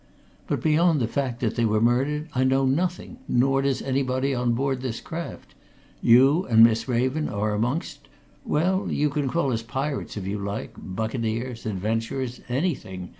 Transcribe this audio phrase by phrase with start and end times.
[0.47, 4.53] But beyond the fact that they were murdered, I know nothing nor does anybody on
[4.53, 5.53] board this craft.
[6.01, 8.07] You and Miss Raven are amongst
[8.43, 13.09] well, you can call us pirates if you like, buccaneers, adventurers, anything!